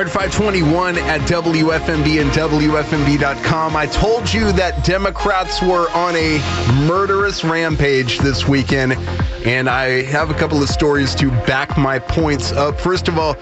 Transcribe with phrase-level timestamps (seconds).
[0.00, 3.76] Right, 521 at WFMD and WFMD.com.
[3.76, 6.38] I told you that Democrats were on a
[6.88, 8.94] murderous rampage this weekend,
[9.44, 12.80] and I have a couple of stories to back my points up.
[12.80, 13.36] First of all,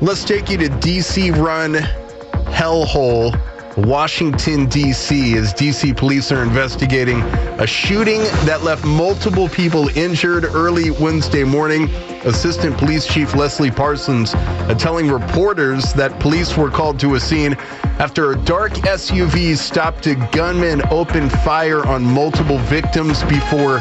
[0.00, 1.72] let's take you to DC run
[2.44, 3.36] hellhole.
[3.76, 5.94] Washington, D.C., as D.C.
[5.94, 7.20] police are investigating
[7.60, 11.90] a shooting that left multiple people injured early Wednesday morning.
[12.24, 17.54] Assistant Police Chief Leslie Parsons uh, telling reporters that police were called to a scene
[17.98, 23.80] after a dark SUV stopped a gunman opened fire on multiple victims before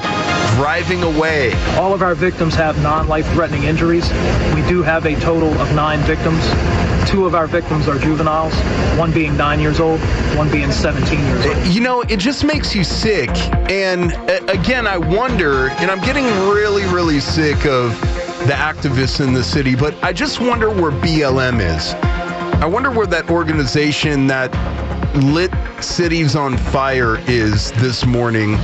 [0.56, 1.54] driving away.
[1.78, 4.12] All of our victims have non-life threatening injuries.
[4.56, 6.44] We do have a total of nine victims.
[7.14, 8.56] Two of our victims are juveniles,
[8.98, 10.00] one being nine years old,
[10.36, 11.68] one being 17 years old.
[11.68, 13.30] You know, it just makes you sick.
[13.70, 14.14] And
[14.50, 17.92] again, I wonder, and I'm getting really, really sick of
[18.48, 21.94] the activists in the city, but I just wonder where BLM is.
[22.64, 24.52] I wonder where that organization that
[25.16, 28.56] lit cities on fire is this morning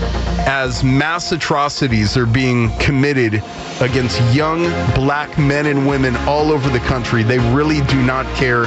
[0.47, 3.43] as mass atrocities are being committed
[3.81, 7.23] against young black men and women all over the country.
[7.23, 8.63] They really do not care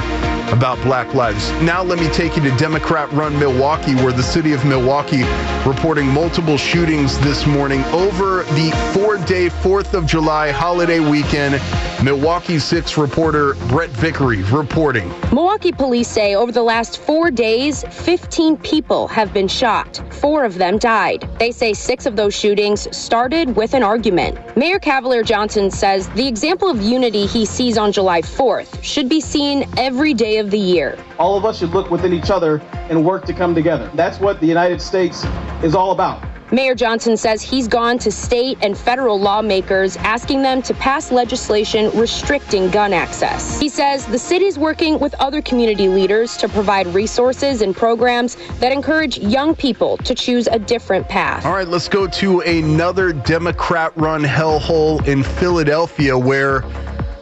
[0.51, 1.51] about black lives.
[1.61, 5.23] Now, let me take you to Democrat run Milwaukee, where the city of Milwaukee
[5.67, 11.61] reporting multiple shootings this morning over the four day 4th of July holiday weekend.
[12.03, 15.09] Milwaukee 6 reporter Brett Vickery reporting.
[15.33, 20.03] Milwaukee police say over the last four days, 15 people have been shot.
[20.11, 21.27] Four of them died.
[21.39, 24.37] They say six of those shootings started with an argument.
[24.57, 29.21] Mayor Cavalier Johnson says the example of unity he sees on July 4th should be
[29.21, 30.97] seen every day of the year.
[31.17, 33.89] All of us should look within each other and work to come together.
[33.95, 35.25] That's what the United States
[35.63, 36.32] is all about.
[36.53, 41.89] Mayor Johnson says he's gone to state and federal lawmakers asking them to pass legislation
[41.99, 43.59] restricting gun access.
[43.59, 48.37] He says the city is working with other community leaders to provide resources and programs
[48.59, 51.43] that encourage young people to choose a different path.
[51.43, 56.63] All right, let's go to another Democrat run hellhole in Philadelphia where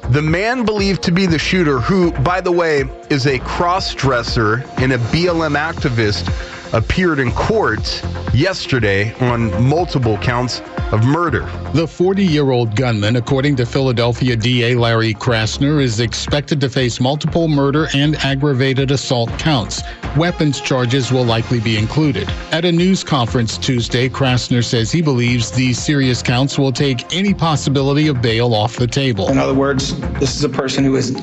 [0.09, 4.66] the man believed to be the shooter, who, by the way, is a cross dresser
[4.75, 6.28] and a BLM activist,
[6.74, 10.62] appeared in court yesterday on multiple counts
[10.92, 11.42] of murder.
[11.74, 17.00] The 40 year old gunman, according to Philadelphia DA Larry Krasner, is expected to face
[17.00, 19.82] multiple murder and aggravated assault counts.
[20.18, 22.28] Weapons charges will likely be included.
[22.52, 27.34] At a news conference Tuesday, Krasner says he believes these serious counts will take any
[27.34, 29.30] possibility of bail off the table.
[29.30, 31.16] In other words, this is a person who is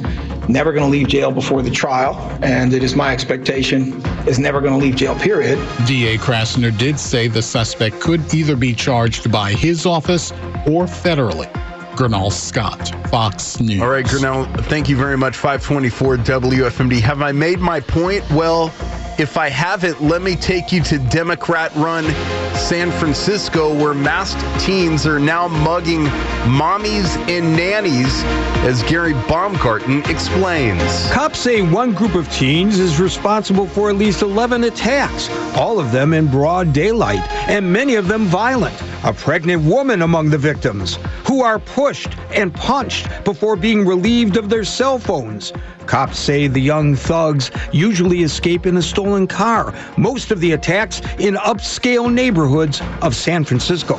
[0.48, 4.60] never going to leave jail before the trial, and it is my expectation is never
[4.60, 5.58] going to leave jail, period.
[5.86, 10.32] DA Krasner did say the suspect could either be charged by his office
[10.66, 11.52] or federally.
[11.96, 13.82] Grinnell Scott, Fox News.
[13.82, 15.36] All right, Grinnell, thank you very much.
[15.36, 17.00] 524 WFMD.
[17.00, 18.28] Have I made my point?
[18.30, 18.68] Well,
[19.18, 22.04] if I haven't, let me take you to Democrat run
[22.54, 26.04] San Francisco, where masked teens are now mugging
[26.46, 28.22] mommies and nannies,
[28.64, 31.10] as Gary Baumgarten explains.
[31.10, 35.90] Cops say one group of teens is responsible for at least 11 attacks, all of
[35.90, 38.80] them in broad daylight, and many of them violent.
[39.04, 44.48] A pregnant woman among the victims, who are pushed and punched before being relieved of
[44.48, 45.52] their cell phones.
[45.86, 51.00] Cops say the young thugs usually escape in a stolen car, most of the attacks
[51.18, 53.98] in upscale neighborhoods of San Francisco.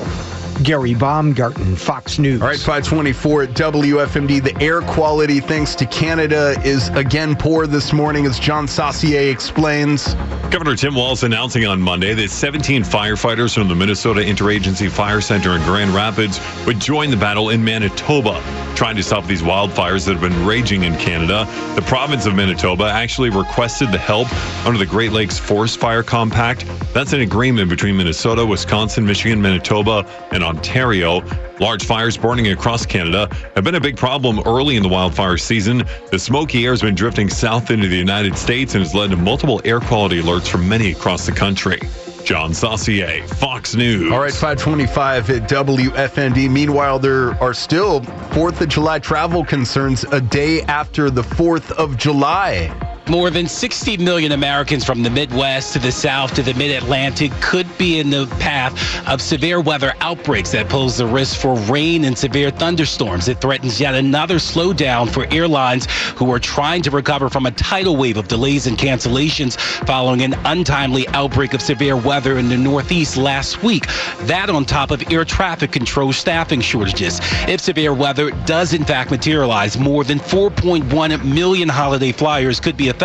[0.63, 2.41] Gary Baumgarten, Fox News.
[2.41, 4.43] All right, 524 at WFMD.
[4.43, 10.15] The air quality, thanks to Canada, is again poor this morning, as John Saucier explains.
[10.49, 15.51] Governor Tim Walz announcing on Monday that 17 firefighters from the Minnesota Interagency Fire Center
[15.55, 18.41] in Grand Rapids would join the battle in Manitoba,
[18.79, 21.45] trying to stop these wildfires that have been raging in Canada.
[21.75, 24.33] The province of Manitoba actually requested the help
[24.65, 26.65] under the Great Lakes Forest Fire Compact.
[26.93, 31.21] That's an agreement between Minnesota, Wisconsin, Michigan, Manitoba, and Ontario.
[31.59, 35.83] Large fires burning across Canada have been a big problem early in the wildfire season.
[36.09, 39.17] The smoky air has been drifting south into the United States and has led to
[39.17, 41.81] multiple air quality alerts from many across the country.
[42.29, 44.11] John Saucier, Fox News.
[44.11, 46.47] All right, 525 at WFMD.
[46.47, 51.97] Meanwhile, there are still 4th of July travel concerns a day after the 4th of
[51.97, 52.88] July.
[53.09, 57.31] More than 60 million Americans from the Midwest to the South to the Mid Atlantic
[57.41, 58.71] could be in the path
[59.07, 63.27] of severe weather outbreaks that pose the risk for rain and severe thunderstorms.
[63.27, 67.97] It threatens yet another slowdown for airlines who are trying to recover from a tidal
[67.97, 73.17] wave of delays and cancellations following an untimely outbreak of severe weather in the Northeast
[73.17, 73.87] last week.
[74.27, 77.19] That on top of air traffic control staffing shortages.
[77.47, 82.89] If severe weather does in fact materialize, more than 4.1 million holiday flyers could be
[82.89, 82.98] affected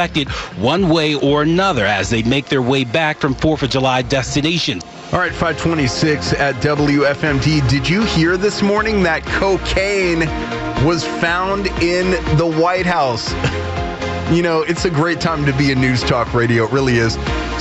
[0.56, 4.82] one way or another as they make their way back from 4th of July destinations.
[5.12, 7.69] All right, 526 at WFMD.
[7.69, 10.20] Did you hear this morning that cocaine
[10.85, 13.32] was found in the White House?
[14.31, 16.64] You know, it's a great time to be a news talk radio.
[16.64, 17.12] It really is.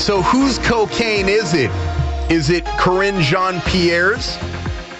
[0.01, 1.69] So, whose cocaine is it?
[2.31, 4.37] Is it Karine Jean Pierre's?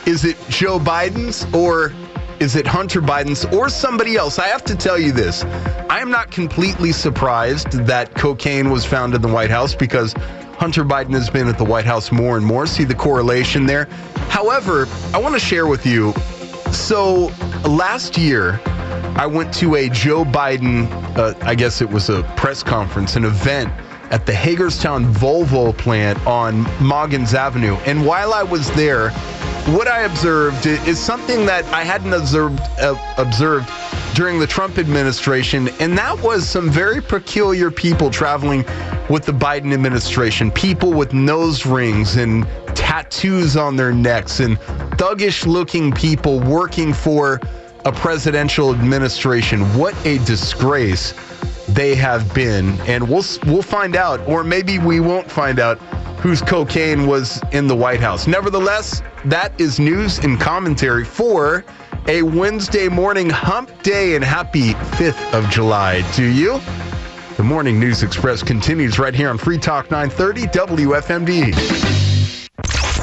[0.05, 1.47] Is it Joe Biden's?
[1.55, 1.93] Or
[2.43, 4.37] is it Hunter Biden's or somebody else?
[4.37, 5.45] I have to tell you this.
[5.89, 10.11] I am not completely surprised that cocaine was found in the White House because
[10.57, 12.67] Hunter Biden has been at the White House more and more.
[12.67, 13.85] See the correlation there.
[14.27, 16.11] However, I want to share with you.
[16.73, 17.31] So
[17.63, 18.59] last year,
[19.15, 23.23] I went to a Joe Biden, uh, I guess it was a press conference, an
[23.23, 23.71] event
[24.11, 27.75] at the Hagerstown Volvo plant on Maugans Avenue.
[27.85, 29.11] And while I was there,
[29.67, 33.69] what I observed is something that I hadn't observed uh, observed
[34.13, 38.65] during the Trump administration, and that was some very peculiar people traveling
[39.09, 40.51] with the Biden administration.
[40.51, 42.45] People with nose rings and
[42.75, 44.59] tattoos on their necks, and
[44.97, 47.39] thuggish looking people working for
[47.85, 49.61] a presidential administration.
[49.77, 51.13] What a disgrace
[51.69, 55.79] they have been, and we'll we'll find out, or maybe we won't find out
[56.23, 58.27] whose cocaine was in the White House.
[58.27, 61.65] Nevertheless, that is news and commentary for
[62.07, 66.61] a Wednesday morning hump day and happy 5th of July to you.
[67.35, 71.51] The Morning News Express continues right here on Free Talk 930 WFMD.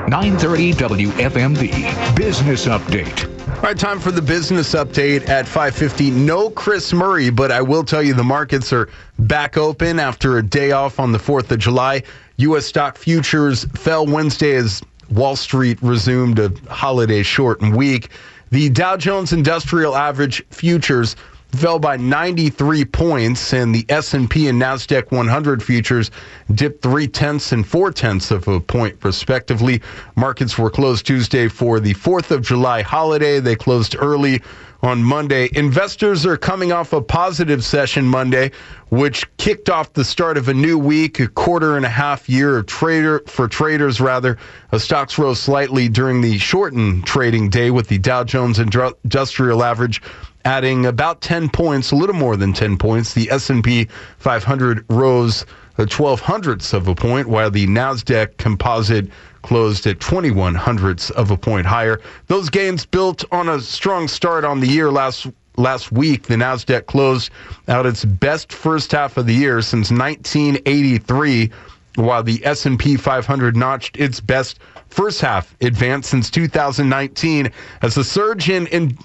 [0.08, 3.29] 930 WFMD Business Update.
[3.60, 6.10] All right, time for the business update at 5:50.
[6.10, 10.42] No Chris Murray, but I will tell you the markets are back open after a
[10.42, 12.02] day off on the 4th of July.
[12.38, 12.64] U.S.
[12.64, 14.80] stock futures fell Wednesday as
[15.10, 18.08] Wall Street resumed a holiday shortened week.
[18.48, 21.14] The Dow Jones Industrial Average futures
[21.52, 26.10] fell by 93 points, and the S&P and Nasdaq 100 futures
[26.54, 29.82] dipped three tenths and four tenths of a point, respectively.
[30.16, 33.40] Markets were closed Tuesday for the 4th of July holiday.
[33.40, 34.40] They closed early
[34.82, 35.50] on Monday.
[35.52, 38.50] Investors are coming off a positive session Monday,
[38.88, 42.58] which kicked off the start of a new week, a quarter and a half year
[42.58, 44.38] of trader for traders rather.
[44.70, 50.00] The stocks rose slightly during the shortened trading day with the Dow Jones Industrial Average
[50.44, 53.14] adding about 10 points, a little more than 10 points.
[53.14, 53.88] The S&P
[54.18, 55.44] 500 rose
[55.78, 59.08] a 12 hundredths of a point, while the Nasdaq Composite
[59.42, 62.00] closed at 21 hundredths of a point higher.
[62.26, 65.26] Those gains built on a strong start on the year last
[65.56, 66.24] last week.
[66.24, 67.30] The Nasdaq closed
[67.68, 71.50] out its best first half of the year since 1983,
[71.96, 74.58] while the S&P 500 notched its best
[74.88, 77.50] first half advance since 2019
[77.82, 78.96] as the surge in, in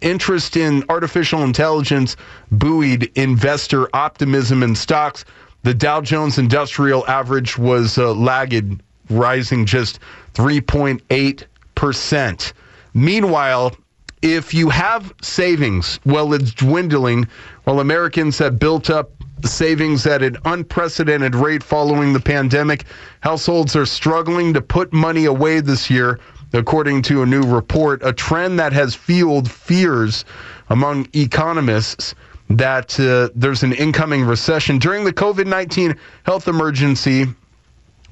[0.00, 2.16] interest in artificial intelligence
[2.50, 5.26] buoyed investor optimism in stocks.
[5.62, 10.00] The Dow Jones Industrial Average was uh, lagged, rising just
[10.34, 12.52] 3.8%.
[12.94, 13.76] Meanwhile,
[14.22, 17.26] if you have savings, well, it's dwindling.
[17.64, 19.10] While Americans have built up
[19.44, 22.84] savings at an unprecedented rate following the pandemic,
[23.20, 26.18] households are struggling to put money away this year
[26.52, 30.24] according to a new report, a trend that has fueled fears
[30.68, 32.14] among economists
[32.50, 34.78] that uh, there's an incoming recession.
[34.78, 37.26] During the COVID 19 health emergency,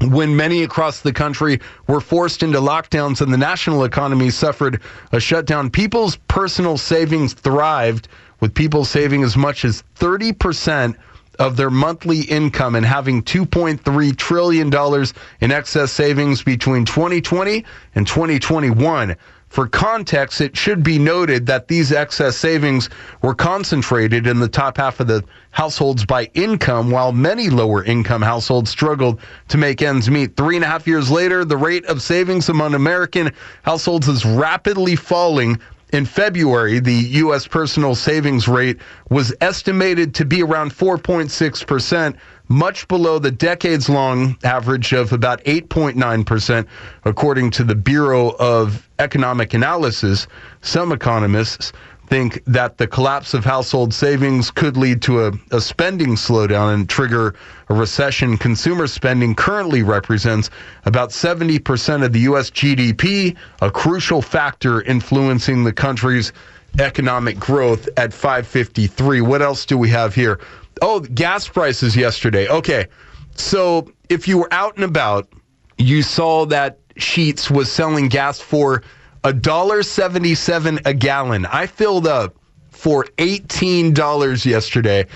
[0.00, 4.80] when many across the country were forced into lockdowns and the national economy suffered
[5.10, 8.06] a shutdown, people's personal savings thrived,
[8.40, 10.94] with people saving as much as 30%
[11.38, 15.06] of their monthly income and having $2.3 trillion
[15.40, 17.64] in excess savings between 2020
[17.94, 19.16] and 2021.
[19.48, 22.90] For context, it should be noted that these excess savings
[23.22, 28.20] were concentrated in the top half of the households by income, while many lower income
[28.20, 30.36] households struggled to make ends meet.
[30.36, 34.96] Three and a half years later, the rate of savings among American households is rapidly
[34.96, 35.58] falling
[35.92, 37.46] in February, the U.S.
[37.46, 38.78] personal savings rate
[39.10, 42.16] was estimated to be around 4.6%,
[42.48, 46.66] much below the decades long average of about 8.9%,
[47.04, 50.26] according to the Bureau of Economic Analysis.
[50.60, 51.72] Some economists
[52.08, 56.88] think that the collapse of household savings could lead to a, a, spending slowdown and
[56.88, 57.34] trigger
[57.68, 58.38] a recession.
[58.38, 60.48] Consumer spending currently represents
[60.86, 62.50] about 70% of the U.S.
[62.50, 66.32] GDP, a crucial factor influencing the country's
[66.78, 69.20] economic growth at 553.
[69.20, 70.40] What else do we have here?
[70.80, 72.48] Oh, gas prices yesterday.
[72.48, 72.86] Okay.
[73.34, 75.28] So if you were out and about,
[75.76, 78.82] you saw that Sheetz was selling gas for
[79.28, 81.44] a dollar seventy-seven a gallon.
[81.44, 82.34] I filled up
[82.70, 85.06] for eighteen dollars yesterday,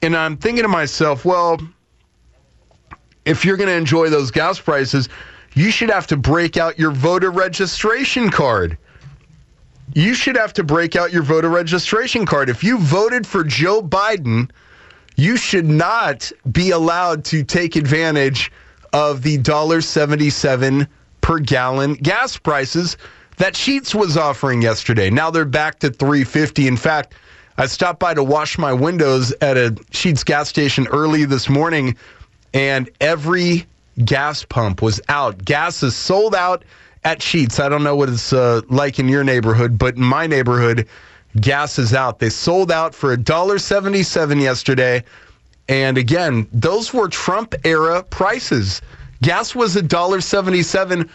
[0.00, 1.60] and I'm thinking to myself, well,
[3.26, 5.10] if you're going to enjoy those gas prices,
[5.52, 8.78] you should have to break out your voter registration card.
[9.92, 12.48] You should have to break out your voter registration card.
[12.48, 14.50] If you voted for Joe Biden,
[15.16, 18.50] you should not be allowed to take advantage
[18.94, 20.88] of the $1.77
[21.20, 22.96] per gallon gas prices
[23.38, 25.10] that Sheetz was offering yesterday.
[25.10, 26.68] Now they're back to 350.
[26.68, 27.14] In fact,
[27.56, 31.96] I stopped by to wash my windows at a Sheetz gas station early this morning,
[32.54, 33.66] and every
[34.04, 35.44] gas pump was out.
[35.44, 36.64] Gas is sold out
[37.04, 37.58] at Sheetz.
[37.58, 40.86] I don't know what it's uh, like in your neighborhood, but in my neighborhood,
[41.40, 42.18] gas is out.
[42.18, 45.02] They sold out for $1.77 yesterday.
[45.68, 48.80] And again, those were Trump era prices.
[49.20, 51.08] Gas was $1.77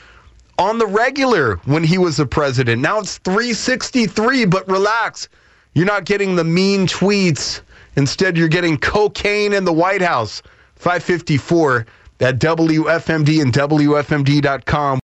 [0.57, 2.81] on the regular when he was the president.
[2.81, 5.29] Now it's 363, but relax.
[5.73, 7.61] You're not getting the mean tweets.
[7.95, 10.41] Instead, you're getting cocaine in the White House.
[10.75, 11.85] 554
[12.19, 15.01] at WFMD and WFMD.com.